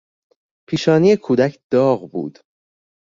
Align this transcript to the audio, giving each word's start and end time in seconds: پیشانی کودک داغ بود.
پیشانی 0.67 1.15
کودک 1.15 1.59
داغ 1.71 2.11
بود. 2.11 2.39